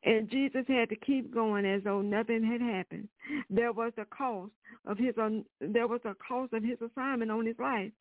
And 0.03 0.29
Jesus 0.29 0.63
had 0.67 0.89
to 0.89 0.95
keep 0.95 1.33
going 1.33 1.65
as 1.65 1.83
though 1.83 2.01
nothing 2.01 2.43
had 2.43 2.61
happened. 2.61 3.07
There 3.49 3.73
was 3.73 3.91
a 3.97 4.05
cost 4.05 4.51
of 4.85 4.97
his 4.97 5.13
um, 5.17 5.43
there 5.59 5.87
was 5.87 6.01
a 6.05 6.15
cost 6.15 6.53
of 6.53 6.63
his 6.63 6.77
assignment 6.81 7.31
on 7.31 7.45
his 7.45 7.57
life. 7.59 7.91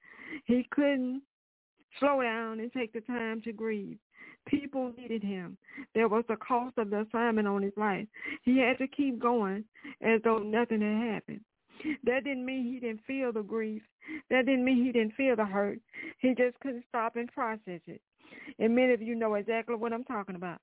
He 0.45 0.67
couldn't 0.71 1.23
slow 1.99 2.23
down 2.23 2.61
and 2.61 2.73
take 2.73 2.93
the 2.93 3.01
time 3.01 3.41
to 3.43 3.53
grieve. 3.53 3.99
People 4.47 4.93
needed 4.97 5.23
him. 5.23 5.57
There 5.95 6.09
was 6.09 6.25
a 6.29 6.37
cost 6.37 6.79
of 6.79 6.91
the 6.91 7.01
assignment 7.01 7.49
on 7.49 7.63
his 7.63 7.73
life. 7.77 8.07
He 8.43 8.59
had 8.59 8.79
to 8.79 8.87
keep 8.87 9.19
going 9.19 9.65
as 10.01 10.21
though 10.23 10.39
nothing 10.39 10.83
had 10.83 11.15
happened. 11.15 11.41
That 12.05 12.25
didn't 12.25 12.45
mean 12.45 12.65
he 12.65 12.81
didn't 12.81 13.05
feel 13.07 13.33
the 13.33 13.43
grief. 13.43 13.83
That 14.31 14.47
didn't 14.47 14.65
mean 14.65 14.85
he 14.85 14.93
didn't 14.93 15.15
feel 15.15 15.37
the 15.37 15.45
hurt. 15.45 15.79
He 16.19 16.35
just 16.35 16.59
couldn't 16.61 16.85
stop 16.89 17.17
and 17.17 17.31
process 17.33 17.81
it. 17.87 18.01
And 18.59 18.75
many 18.75 18.93
of 18.93 19.03
you 19.03 19.15
know 19.15 19.35
exactly 19.35 19.77
what 19.77 19.93
I'm 19.93 20.05
talking 20.05 20.37
about 20.37 20.61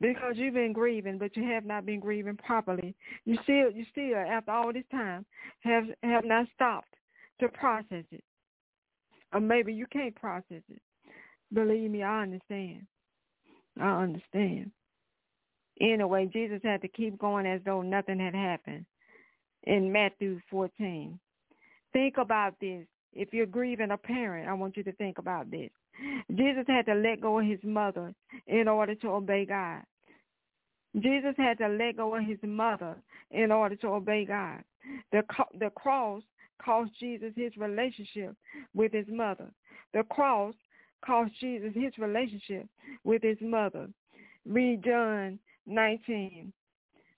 because 0.00 0.34
you've 0.36 0.54
been 0.54 0.72
grieving, 0.72 1.18
but 1.18 1.36
you 1.36 1.44
have 1.44 1.64
not 1.64 1.86
been 1.86 2.00
grieving 2.00 2.36
properly. 2.36 2.94
You 3.24 3.38
still, 3.42 3.70
you 3.70 3.84
still, 3.90 4.16
after 4.16 4.50
all 4.50 4.72
this 4.72 4.84
time, 4.90 5.24
have 5.60 5.84
have 6.02 6.24
not 6.24 6.46
stopped 6.54 6.94
to 7.40 7.48
process 7.48 8.04
it, 8.10 8.24
or 9.32 9.40
maybe 9.40 9.72
you 9.72 9.86
can't 9.86 10.14
process 10.14 10.62
it. 10.68 10.82
Believe 11.52 11.90
me, 11.90 12.02
I 12.02 12.22
understand. 12.22 12.86
I 13.80 14.02
understand. 14.02 14.70
Anyway, 15.80 16.28
Jesus 16.32 16.60
had 16.64 16.80
to 16.82 16.88
keep 16.88 17.18
going 17.18 17.46
as 17.46 17.60
though 17.64 17.82
nothing 17.82 18.18
had 18.18 18.34
happened. 18.34 18.86
In 19.66 19.90
Matthew 19.92 20.40
14, 20.50 21.18
think 21.92 22.16
about 22.18 22.54
this. 22.60 22.86
If 23.12 23.32
you're 23.32 23.46
grieving 23.46 23.90
a 23.90 23.96
parent, 23.96 24.48
I 24.48 24.52
want 24.52 24.76
you 24.76 24.82
to 24.84 24.92
think 24.92 25.18
about 25.18 25.50
this. 25.50 25.70
Jesus 26.30 26.64
had 26.68 26.86
to 26.86 26.94
let 26.94 27.20
go 27.20 27.38
of 27.38 27.46
his 27.46 27.58
mother 27.64 28.14
in 28.46 28.68
order 28.68 28.94
to 28.96 29.08
obey 29.08 29.46
God. 29.46 29.82
Jesus 30.94 31.34
had 31.36 31.58
to 31.58 31.68
let 31.68 31.96
go 31.96 32.14
of 32.14 32.24
his 32.24 32.38
mother 32.42 32.96
in 33.30 33.50
order 33.50 33.76
to 33.76 33.88
obey 33.88 34.24
God. 34.24 34.62
The, 35.12 35.22
the 35.58 35.70
cross 35.70 36.22
cost 36.62 36.90
Jesus 36.98 37.32
his 37.36 37.52
relationship 37.56 38.34
with 38.74 38.92
his 38.92 39.06
mother. 39.08 39.50
The 39.92 40.04
cross 40.04 40.54
cost 41.04 41.32
Jesus 41.40 41.72
his 41.74 41.92
relationship 41.98 42.66
with 43.04 43.22
his 43.22 43.38
mother. 43.40 43.88
Read 44.46 44.84
John 44.84 45.38
19, 45.66 46.52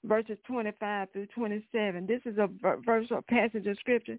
verses 0.04 0.38
25 0.46 1.08
through 1.12 1.26
27. 1.26 2.06
This 2.06 2.20
is 2.24 2.38
a 2.38 2.48
verse 2.84 3.06
or 3.10 3.22
passage 3.22 3.66
of 3.66 3.78
scripture 3.78 4.18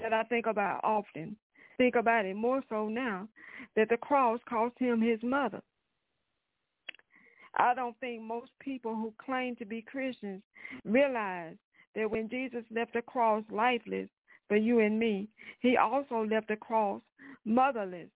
that 0.00 0.12
I 0.12 0.22
think 0.24 0.46
about 0.46 0.80
often. 0.82 1.36
Think 1.76 1.94
about 1.94 2.24
it 2.24 2.34
more 2.34 2.62
so 2.68 2.88
now 2.88 3.28
that 3.76 3.88
the 3.88 3.96
cross 3.96 4.40
cost 4.48 4.74
him 4.78 5.00
his 5.00 5.20
mother. 5.22 5.62
I 7.56 7.74
don't 7.74 7.98
think 7.98 8.22
most 8.22 8.50
people 8.60 8.94
who 8.94 9.12
claim 9.24 9.56
to 9.56 9.64
be 9.64 9.82
Christians 9.82 10.42
realize 10.84 11.56
that 11.94 12.10
when 12.10 12.28
Jesus 12.28 12.64
left 12.70 12.94
the 12.94 13.02
cross 13.02 13.42
lifeless 13.50 14.08
for 14.48 14.56
you 14.56 14.80
and 14.80 14.98
me, 14.98 15.28
he 15.60 15.76
also 15.76 16.24
left 16.24 16.48
the 16.48 16.56
cross 16.56 17.00
motherless. 17.44 18.08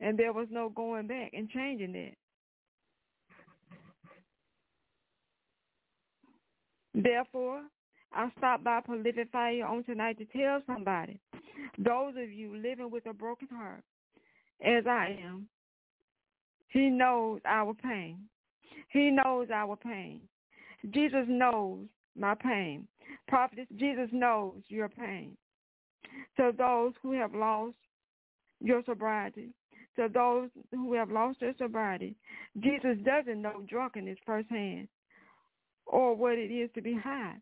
And 0.00 0.18
there 0.18 0.32
was 0.32 0.48
no 0.50 0.68
going 0.68 1.06
back 1.06 1.30
and 1.32 1.48
changing 1.48 1.92
that. 1.92 2.14
Therefore, 6.94 7.62
I 8.12 8.30
stopped 8.36 8.64
by 8.64 8.80
Prolific 8.80 9.30
Fire 9.32 9.64
on 9.64 9.84
tonight 9.84 10.18
to 10.18 10.24
tell 10.26 10.60
somebody, 10.66 11.18
those 11.78 12.14
of 12.16 12.30
you 12.30 12.54
living 12.56 12.90
with 12.90 13.06
a 13.06 13.14
broken 13.14 13.48
heart, 13.48 13.82
as 14.64 14.86
I 14.86 15.18
am, 15.24 15.48
he 16.68 16.88
knows 16.88 17.40
our 17.46 17.74
pain. 17.74 18.18
He 18.90 19.10
knows 19.10 19.48
our 19.52 19.76
pain. 19.76 20.20
Jesus 20.90 21.24
knows 21.28 21.86
my 22.16 22.34
pain. 22.34 22.86
Prophet, 23.28 23.66
Jesus 23.76 24.08
knows 24.12 24.60
your 24.68 24.88
pain. 24.88 25.36
To 26.36 26.52
those 26.56 26.92
who 27.02 27.12
have 27.12 27.34
lost 27.34 27.74
your 28.60 28.82
sobriety, 28.84 29.50
to 29.96 30.08
those 30.12 30.50
who 30.70 30.92
have 30.94 31.10
lost 31.10 31.40
their 31.40 31.54
sobriety, 31.56 32.14
Jesus 32.60 32.96
doesn't 33.04 33.40
know 33.40 33.64
drunkenness 33.68 34.18
firsthand 34.26 34.88
or 35.86 36.14
what 36.14 36.38
it 36.38 36.50
is 36.50 36.70
to 36.74 36.82
be 36.82 36.94
high. 36.94 37.34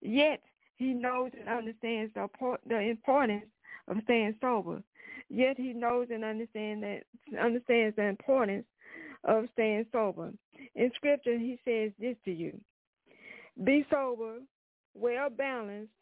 Yet 0.00 0.40
he 0.76 0.92
knows 0.94 1.30
and 1.38 1.48
understands 1.48 2.12
the, 2.14 2.28
the 2.66 2.80
importance 2.80 3.44
of 3.88 3.96
staying 4.04 4.36
sober. 4.40 4.82
Yet 5.28 5.56
he 5.56 5.72
knows 5.72 6.08
and 6.10 6.24
understands 6.24 6.82
that 6.82 7.02
understands 7.40 7.96
the 7.96 8.04
importance 8.04 8.66
of 9.24 9.44
staying 9.52 9.86
sober. 9.92 10.32
In 10.74 10.90
scripture 10.96 11.38
he 11.38 11.58
says 11.64 11.92
this 11.98 12.16
to 12.24 12.32
you. 12.32 12.58
Be 13.64 13.86
sober, 13.90 14.38
well 14.94 15.30
balanced, 15.30 15.92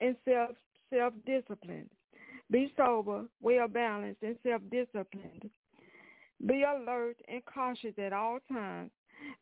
and 0.00 0.16
self 0.24 0.50
self 0.92 1.12
disciplined. 1.26 1.90
Be 2.50 2.72
sober, 2.76 3.24
well 3.40 3.68
balanced, 3.68 4.22
and 4.22 4.36
self 4.42 4.62
disciplined. 4.70 5.50
Be 6.46 6.62
alert 6.62 7.16
and 7.28 7.42
cautious 7.44 7.94
at 7.98 8.12
all 8.12 8.38
times. 8.50 8.90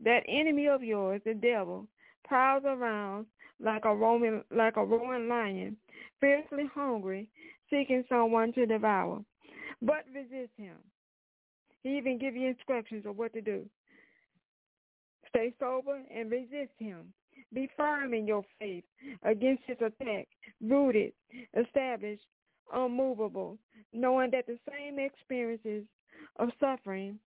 That 0.01 0.23
enemy 0.29 0.69
of 0.69 0.83
yours, 0.83 1.21
the 1.25 1.35
devil, 1.35 1.87
prowls 2.25 2.65
around 2.67 3.27
like 3.61 3.85
a 3.85 3.95
roaming 3.95 4.43
like 4.51 4.77
a 4.77 4.85
roaring 4.85 5.29
lion, 5.29 5.77
fiercely 6.21 6.65
hungry, 6.75 7.29
seeking 7.71 8.05
someone 8.09 8.53
to 8.55 8.67
devour. 8.67 9.25
But 9.81 10.05
resist 10.15 10.53
him. 10.57 10.77
He 11.83 11.97
even 11.97 12.19
give 12.19 12.37
you 12.37 12.49
instructions 12.49 13.07
of 13.07 13.17
what 13.17 13.33
to 13.35 13.41
do. 13.41 13.67
Stay 15.29 15.53
sober 15.59 16.01
and 16.15 16.31
resist 16.31 16.73
him. 16.79 17.13
Be 17.53 17.69
firm 17.77 18.15
in 18.15 18.27
your 18.27 18.45
faith 18.59 18.85
against 19.23 19.63
his 19.67 19.79
attack, 19.81 20.29
rooted, 20.61 21.13
established, 21.59 22.25
unmovable, 22.73 23.59
knowing 23.93 24.31
that 24.31 24.47
the 24.47 24.59
same 24.71 24.99
experiences 24.99 25.85
of 26.37 26.51
suffering 26.61 27.19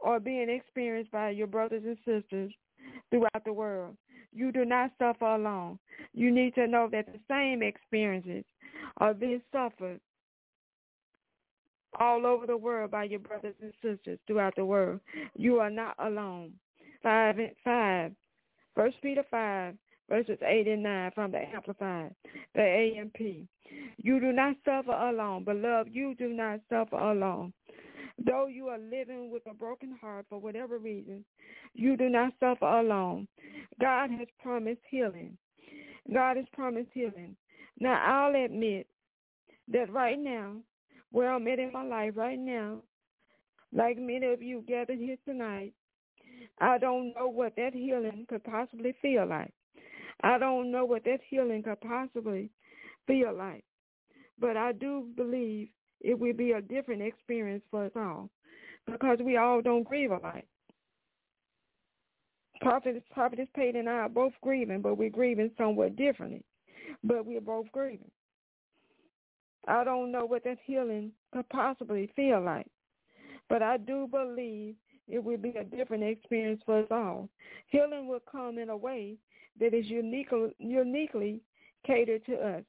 are 0.00 0.20
being 0.20 0.48
experienced 0.48 1.10
by 1.10 1.30
your 1.30 1.46
brothers 1.46 1.82
and 1.84 1.98
sisters 2.04 2.52
throughout 3.10 3.44
the 3.44 3.52
world. 3.52 3.96
You 4.32 4.52
do 4.52 4.64
not 4.64 4.92
suffer 4.98 5.24
alone. 5.24 5.78
You 6.12 6.30
need 6.30 6.54
to 6.54 6.66
know 6.66 6.88
that 6.92 7.06
the 7.06 7.18
same 7.28 7.62
experiences 7.62 8.44
are 8.98 9.14
being 9.14 9.42
suffered 9.52 10.00
all 11.98 12.26
over 12.26 12.46
the 12.46 12.56
world 12.56 12.90
by 12.90 13.04
your 13.04 13.20
brothers 13.20 13.54
and 13.62 13.72
sisters 13.82 14.18
throughout 14.26 14.54
the 14.56 14.64
world. 14.64 15.00
You 15.34 15.58
are 15.58 15.70
not 15.70 15.94
alone. 15.98 16.52
Five 17.02 17.38
and 17.38 17.52
five. 17.64 18.12
First 18.74 18.96
Peter 19.02 19.24
five, 19.30 19.74
verses 20.08 20.38
eight 20.46 20.68
and 20.68 20.82
nine 20.82 21.10
from 21.14 21.32
the 21.32 21.40
Amplified, 21.54 22.14
the 22.54 22.62
AMP. 22.62 23.48
You 23.96 24.20
do 24.20 24.32
not 24.32 24.56
suffer 24.64 24.92
alone. 24.92 25.44
Beloved, 25.44 25.92
you 25.92 26.14
do 26.14 26.28
not 26.28 26.60
suffer 26.68 26.96
alone. 26.96 27.52
Though 28.24 28.46
you 28.48 28.66
are 28.68 28.78
living 28.78 29.30
with 29.30 29.42
a 29.48 29.54
broken 29.54 29.96
heart 30.00 30.26
for 30.28 30.38
whatever 30.38 30.78
reason, 30.78 31.24
you 31.74 31.96
do 31.96 32.08
not 32.08 32.32
suffer 32.40 32.66
alone. 32.66 33.28
God 33.80 34.10
has 34.10 34.26
promised 34.42 34.80
healing. 34.90 35.38
God 36.12 36.36
has 36.36 36.46
promised 36.52 36.90
healing. 36.92 37.36
Now, 37.78 38.02
I'll 38.04 38.44
admit 38.44 38.88
that 39.68 39.92
right 39.92 40.18
now, 40.18 40.56
where 41.12 41.32
I'm 41.32 41.46
at 41.46 41.58
in 41.58 41.72
my 41.72 41.84
life 41.84 42.12
right 42.16 42.38
now, 42.38 42.78
like 43.72 43.98
many 43.98 44.26
of 44.26 44.42
you 44.42 44.64
gathered 44.66 44.98
here 44.98 45.16
tonight, 45.24 45.74
I 46.60 46.78
don't 46.78 47.14
know 47.14 47.28
what 47.28 47.54
that 47.56 47.74
healing 47.74 48.26
could 48.28 48.42
possibly 48.44 48.94
feel 49.00 49.26
like. 49.26 49.52
I 50.22 50.38
don't 50.38 50.72
know 50.72 50.84
what 50.84 51.04
that 51.04 51.20
healing 51.28 51.62
could 51.62 51.80
possibly 51.80 52.50
feel 53.06 53.32
like. 53.32 53.64
But 54.40 54.56
I 54.56 54.72
do 54.72 55.06
believe 55.16 55.68
it 56.00 56.18
will 56.18 56.32
be 56.32 56.52
a 56.52 56.60
different 56.60 57.02
experience 57.02 57.62
for 57.70 57.86
us 57.86 57.92
all 57.96 58.30
because 58.86 59.18
we 59.22 59.36
all 59.36 59.60
don't 59.60 59.84
grieve 59.84 60.10
alike. 60.10 60.46
Prophet, 62.60 63.02
Prophetess 63.12 63.48
Peyton 63.54 63.80
and 63.80 63.88
I 63.88 63.92
are 63.92 64.08
both 64.08 64.32
grieving, 64.42 64.80
but 64.80 64.96
we're 64.96 65.10
grieving 65.10 65.50
somewhat 65.56 65.96
differently. 65.96 66.42
But 67.04 67.24
we're 67.24 67.40
both 67.40 67.70
grieving. 67.72 68.10
I 69.66 69.84
don't 69.84 70.10
know 70.10 70.24
what 70.24 70.44
that 70.44 70.58
healing 70.64 71.12
could 71.32 71.48
possibly 71.50 72.10
feel 72.16 72.40
like, 72.42 72.66
but 73.48 73.62
I 73.62 73.76
do 73.76 74.08
believe 74.10 74.74
it 75.06 75.22
will 75.22 75.36
be 75.36 75.50
a 75.50 75.64
different 75.64 76.04
experience 76.04 76.62
for 76.64 76.80
us 76.80 76.86
all. 76.90 77.28
Healing 77.68 78.08
will 78.08 78.22
come 78.30 78.58
in 78.58 78.70
a 78.70 78.76
way 78.76 79.16
that 79.60 79.74
is 79.74 79.86
uniquely, 79.86 80.50
uniquely 80.58 81.40
catered 81.86 82.24
to 82.26 82.34
us. 82.36 82.64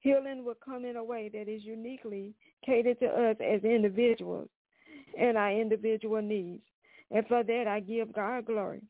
Healing 0.00 0.44
will 0.44 0.56
come 0.64 0.84
in 0.84 0.96
a 0.96 1.04
way 1.04 1.30
that 1.32 1.48
is 1.48 1.62
uniquely 1.62 2.34
catered 2.64 2.98
to 3.00 3.06
us 3.06 3.36
as 3.40 3.62
individuals 3.64 4.48
and 5.18 5.36
our 5.36 5.52
individual 5.52 6.22
needs. 6.22 6.62
And 7.10 7.26
for 7.26 7.42
that, 7.42 7.66
I 7.66 7.80
give 7.80 8.12
God 8.12 8.46
glory. 8.46 8.82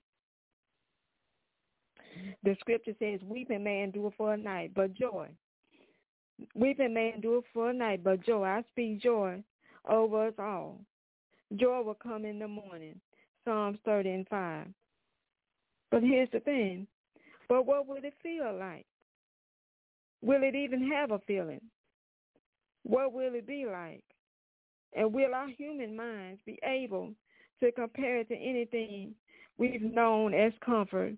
The 2.44 2.56
scripture 2.60 2.94
says, 2.98 3.20
weeping 3.24 3.64
may 3.64 3.82
endure 3.82 4.12
for 4.16 4.34
a 4.34 4.36
night, 4.36 4.72
but 4.74 4.94
joy. 4.94 5.28
Weeping 6.54 6.94
may 6.94 7.12
endure 7.14 7.42
for 7.52 7.70
a 7.70 7.74
night, 7.74 8.04
but 8.04 8.24
joy. 8.24 8.44
I 8.44 8.62
speak 8.70 9.02
joy 9.02 9.42
over 9.88 10.28
us 10.28 10.34
all. 10.38 10.80
Joy 11.56 11.82
will 11.82 11.94
come 11.94 12.24
in 12.24 12.38
the 12.38 12.48
morning. 12.48 13.00
Psalms 13.44 13.78
30 13.84 14.10
and 14.10 14.28
5. 14.28 14.66
But 15.90 16.02
here's 16.02 16.30
the 16.30 16.40
thing. 16.40 16.86
But 17.48 17.66
what 17.66 17.86
would 17.88 18.04
it 18.04 18.14
feel 18.22 18.56
like? 18.56 18.86
Will 20.22 20.42
it 20.42 20.54
even 20.54 20.90
have 20.90 21.10
a 21.10 21.18
feeling? 21.20 21.60
What 22.82 23.12
will 23.12 23.34
it 23.34 23.46
be 23.46 23.66
like? 23.66 24.04
And 24.94 25.12
will 25.12 25.34
our 25.34 25.48
human 25.48 25.96
minds 25.96 26.40
be 26.44 26.58
able 26.64 27.12
to 27.60 27.72
compare 27.72 28.18
it 28.18 28.28
to 28.28 28.34
anything 28.34 29.14
we've 29.58 29.82
known 29.82 30.34
as 30.34 30.52
comfort, 30.64 31.14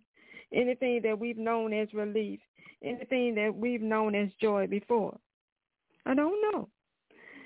anything 0.52 1.00
that 1.04 1.18
we've 1.18 1.38
known 1.38 1.72
as 1.72 1.88
relief, 1.94 2.40
anything 2.82 3.34
that 3.36 3.54
we've 3.54 3.80
known 3.80 4.14
as 4.14 4.28
joy 4.40 4.66
before? 4.66 5.16
I 6.04 6.14
don't 6.14 6.52
know. 6.52 6.68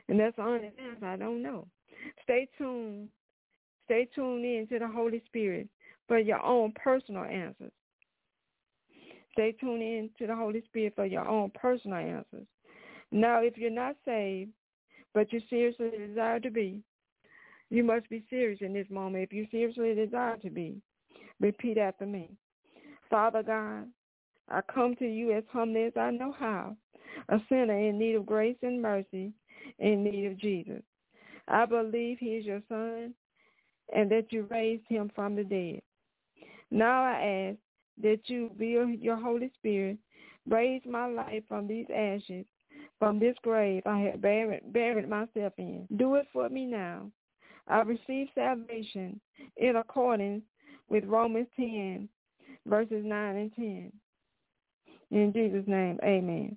And 0.09 0.19
that's 0.19 0.37
the 0.37 0.43
honest 0.43 0.77
answer. 0.79 1.07
I 1.07 1.17
don't 1.17 1.43
know. 1.43 1.67
Stay 2.23 2.49
tuned. 2.59 3.09
Stay 3.85 4.09
tuned 4.15 4.45
in 4.45 4.67
to 4.69 4.79
the 4.79 4.89
Holy 4.89 5.23
Spirit 5.27 5.69
for 6.09 6.19
your 6.19 6.43
own 6.43 6.73
personal 6.83 7.25
answers. 7.25 7.73
Stay 9.37 9.53
tuned 9.53 9.83
in 9.83 10.09
to 10.19 10.27
the 10.27 10.35
Holy 10.35 10.63
Spirit 10.65 10.95
for 10.97 11.05
your 11.05 11.29
own 11.29 11.51
personal 11.51 11.99
answers. 11.99 12.47
Now, 13.13 13.43
if 13.43 13.59
you're 13.59 13.71
not 13.71 13.97
saved, 14.03 14.51
but 15.13 15.31
you 15.31 15.43
seriously 15.51 15.91
desire 16.09 16.41
to 16.41 16.51
be, 16.51 16.81
you 17.69 17.85
must 17.85 18.09
be 18.09 18.25
serious 18.31 18.61
in 18.63 18.73
this 18.73 18.89
moment. 18.89 19.25
If 19.25 19.35
you 19.35 19.47
seriously 19.51 19.95
desire 19.95 20.39
to 20.39 20.49
be, 20.49 20.81
repeat 21.39 21.77
after 21.77 22.07
me. 22.07 22.31
Father 23.11 23.43
God, 23.43 23.89
I 24.49 24.61
come 24.73 24.97
to 24.97 25.07
you 25.07 25.33
as 25.33 25.45
humbly 25.53 25.85
as 25.85 25.93
I 25.97 26.13
know 26.13 26.35
how, 26.39 26.75
a 27.29 27.39
sinner 27.51 27.79
in 27.79 27.99
need 27.99 28.15
of 28.15 28.25
grace 28.25 28.57
and 28.63 28.81
mercy, 28.81 29.33
in 29.79 30.03
need 30.03 30.27
of 30.27 30.39
Jesus. 30.39 30.83
I 31.47 31.67
believe 31.67 32.17
he 32.19 32.37
is 32.37 32.47
your 32.47 32.63
son 32.71 33.13
and 33.95 34.11
that 34.11 34.33
you 34.33 34.47
raised 34.51 34.85
him 34.89 35.11
from 35.15 35.37
the 35.37 35.45
dead. 35.45 35.83
Now 36.71 37.05
I 37.05 37.51
ask 37.51 37.59
that 38.03 38.21
you, 38.27 38.51
via 38.59 38.87
your 39.01 39.17
Holy 39.17 39.51
Spirit, 39.59 39.99
raise 40.49 40.83
my 40.87 41.07
life 41.07 41.43
from 41.49 41.67
these 41.67 41.87
ashes, 41.95 42.45
from 42.99 43.19
this 43.19 43.37
grave 43.43 43.83
I 43.87 44.01
have 44.01 44.21
buried, 44.21 44.73
buried 44.73 45.09
myself 45.09 45.53
in. 45.59 45.87
Do 45.97 46.17
it 46.17 46.27
for 46.33 46.49
me 46.49 46.67
now. 46.67 47.11
I 47.69 47.81
receive 47.81 48.29
salvation 48.35 49.21
in 49.57 49.77
accordance 49.77 50.43
with 50.89 51.05
Romans 51.05 51.49
10, 51.57 52.09
verses 52.67 53.05
9 53.05 53.37
and 53.37 53.55
10. 53.55 53.93
In 55.11 55.33
Jesus' 55.33 55.67
name, 55.67 55.99
amen. 56.05 56.57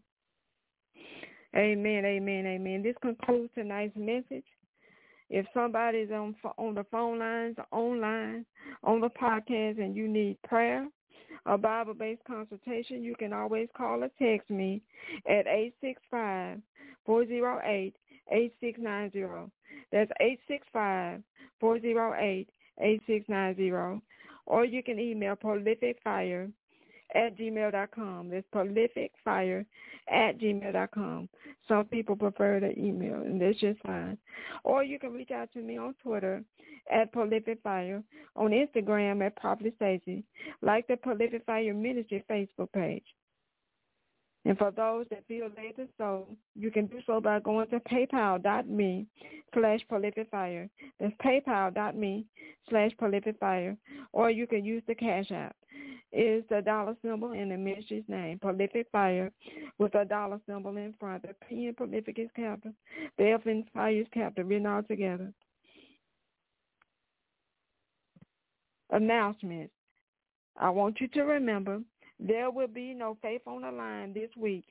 Amen, 1.56 2.06
amen, 2.06 2.46
amen. 2.46 2.84
This 2.84 2.96
concludes 3.02 3.52
tonight's 3.56 3.96
message. 3.96 4.46
If 5.32 5.46
somebody's 5.54 6.12
on 6.12 6.36
on 6.58 6.74
the 6.74 6.84
phone 6.92 7.20
lines, 7.20 7.56
online, 7.72 8.46
on 8.84 9.00
the 9.00 9.10
podcast, 9.10 9.80
and 9.80 9.96
you 9.96 10.08
need 10.08 10.38
prayer, 10.44 10.88
a 11.46 11.58
Bible-based 11.58 12.24
consultation, 12.26 13.04
you 13.04 13.16
can 13.16 13.34
always 13.34 13.68
call 13.76 14.04
or 14.04 14.10
text 14.20 14.50
me 14.50 14.82
at 15.28 15.46
865-408-8690. 17.08 19.52
That's 19.92 20.12
865-408-8690. 21.62 24.02
Or 24.46 24.64
you 24.66 24.84
can 24.84 25.00
email 25.00 25.36
prolificfire 25.36 26.52
at 27.16 27.38
gmail.com. 27.38 28.30
That's 28.30 28.46
prolific 28.52 29.12
fire 29.24 29.66
at 30.10 30.40
gmail.com. 30.40 31.30
Some 31.68 31.86
people 31.86 32.16
prefer 32.16 32.60
the 32.60 32.78
email, 32.78 33.16
and 33.16 33.42
that's 33.42 33.60
just 33.60 33.80
fine. 33.82 34.18
Or 34.64 34.84
you 34.84 35.00
can 35.00 35.14
reach 35.14 35.32
out 35.32 35.52
to 35.54 35.60
me 35.60 35.78
on 35.78 35.96
Twitter 36.02 36.44
at 36.92 37.14
prolificfire, 37.14 38.04
on 38.36 38.52
Instagram 38.52 39.26
at 39.26 39.36
Prophet 39.36 39.74
Stacy, 39.76 40.24
like 40.62 40.88
the 40.88 40.98
Prolific 40.98 41.46
Fire 41.46 41.74
Ministry 41.74 42.24
Facebook 42.30 42.72
page. 42.72 43.04
And 44.46 44.58
for 44.58 44.72
those 44.72 45.06
that 45.10 45.28
feel 45.28 45.50
led 45.58 45.76
to 45.76 45.88
sow, 45.98 46.28
you 46.56 46.72
can 46.72 46.88
do 46.88 47.00
so 47.06 47.20
by 47.20 47.40
going 47.40 47.68
to 47.70 47.80
paypal.me 47.82 49.06
slash 49.54 49.80
prolificfire. 49.92 50.70
That's 51.00 51.14
paypal.me 51.24 52.26
slash 52.70 52.92
prolificfire. 53.00 53.78
Or 54.14 54.32
you 54.32 54.48
can 54.48 54.64
use 54.64 54.82
the 54.88 54.96
Cash 54.96 55.32
App. 55.32 55.56
It's 56.12 56.48
the 56.50 56.62
dollar 56.62 56.96
symbol 57.04 57.34
in 57.34 57.50
the 57.50 57.58
ministry's 57.58 58.04
name, 58.08 58.40
Prolific 58.40 58.88
Fire, 58.92 59.32
with 59.78 59.94
a 59.94 60.06
dollar 60.06 60.40
symbol 60.48 60.76
in 60.78 60.96
front. 61.00 61.22
The 61.22 61.36
P 61.48 61.68
in 61.68 61.76
Prolific 61.76 62.18
is 62.18 62.30
capital. 62.36 62.74
The 63.18 63.32
F 63.32 63.46
in 63.46 63.66
Fire 63.74 63.92
is 63.92 64.08
capital, 64.12 64.46
written 64.46 64.66
all 64.66 64.82
together. 64.82 65.32
Announcements. 68.90 69.74
I 70.58 70.70
want 70.72 71.00
you 71.00 71.08
to 71.10 71.22
remember 71.22 71.82
there 72.20 72.52
will 72.52 72.68
be 72.68 72.94
no 72.94 73.18
Faith 73.22 73.42
on 73.48 73.62
the 73.62 73.72
Line 73.72 74.14
this 74.14 74.30
week. 74.38 74.66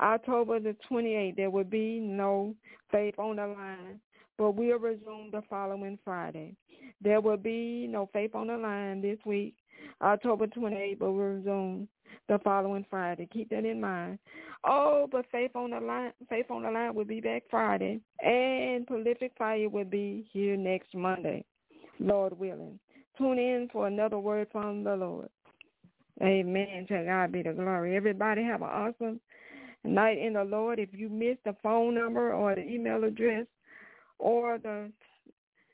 October 0.00 0.60
the 0.60 0.76
28th, 0.90 1.36
there 1.36 1.50
will 1.50 1.64
be 1.64 2.00
no 2.00 2.54
Faith 2.90 3.18
on 3.18 3.36
the 3.36 3.46
Line, 3.46 4.00
but 4.38 4.52
we'll 4.52 4.78
resume 4.78 5.30
the 5.30 5.42
following 5.48 5.98
Friday. 6.04 6.56
There 7.02 7.20
will 7.20 7.36
be 7.36 7.86
no 7.88 8.08
Faith 8.12 8.34
on 8.34 8.48
the 8.48 8.56
Line 8.56 9.00
this 9.02 9.18
week, 9.24 9.54
October 10.02 10.46
28th, 10.46 10.98
but 10.98 11.12
we'll 11.12 11.34
resume 11.34 11.88
the 12.28 12.38
following 12.42 12.86
Friday. 12.88 13.28
Keep 13.32 13.50
that 13.50 13.64
in 13.64 13.80
mind. 13.80 14.18
Oh, 14.64 15.08
but 15.10 15.26
Faith 15.30 15.52
on 15.54 15.70
the 15.70 15.80
Line, 15.80 16.12
Faith 16.28 16.50
on 16.50 16.62
the 16.62 16.70
Line 16.70 16.94
will 16.94 17.04
be 17.04 17.20
back 17.20 17.44
Friday, 17.50 18.00
and 18.20 18.86
Prolific 18.86 19.32
Fire 19.38 19.68
will 19.68 19.84
be 19.84 20.28
here 20.32 20.56
next 20.56 20.94
Monday, 20.94 21.44
Lord 21.98 22.38
willing. 22.38 22.78
Tune 23.18 23.38
in 23.38 23.68
for 23.72 23.86
another 23.86 24.18
word 24.18 24.48
from 24.50 24.84
the 24.84 24.96
Lord. 24.96 25.28
Amen. 26.22 26.86
To 26.88 27.04
God 27.04 27.32
be 27.32 27.42
the 27.42 27.52
glory. 27.52 27.96
Everybody 27.96 28.42
have 28.44 28.62
an 28.62 28.68
awesome 28.68 29.20
night 29.84 30.18
in 30.18 30.34
the 30.34 30.44
Lord. 30.44 30.78
If 30.78 30.90
you 30.92 31.08
missed 31.08 31.44
the 31.44 31.56
phone 31.62 31.94
number 31.94 32.32
or 32.32 32.54
the 32.54 32.62
email 32.62 33.04
address 33.04 33.46
or 34.18 34.58
the 34.58 34.92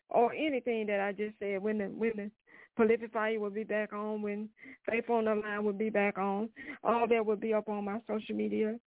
or 0.09 0.33
anything 0.33 0.87
that 0.87 1.01
I 1.01 1.13
just 1.13 1.39
said, 1.41 1.63
when 1.63 1.79
the 1.79 1.87
when 1.87 2.13
the 2.17 3.39
will 3.39 3.51
be 3.51 3.65
back 3.65 3.93
on, 3.93 4.23
when 4.23 4.49
Faith 4.89 5.11
on 5.11 5.25
the 5.25 5.35
Line 5.35 5.65
will 5.65 5.73
be 5.73 5.91
back 5.91 6.19
on, 6.19 6.49
all 6.85 7.07
that 7.09 7.25
will 7.25 7.37
be 7.37 7.55
up 7.55 7.69
on 7.69 7.85
my 7.85 7.99
social 8.07 8.37
media 8.37 8.79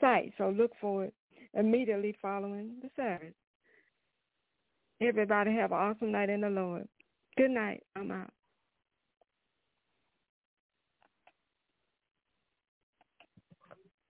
site. 0.00 0.32
So 0.38 0.50
look 0.50 0.70
for 0.80 1.04
it 1.04 1.14
immediately 1.54 2.14
following 2.22 2.74
the 2.82 2.90
service. 2.96 3.34
Everybody 5.00 5.54
have 5.54 5.72
an 5.72 5.78
awesome 5.78 6.12
night 6.12 6.28
in 6.30 6.42
the 6.42 6.50
Lord. 6.50 6.86
Good 7.36 7.50
night. 7.50 7.82
I'm 7.96 8.10
out. 8.10 8.30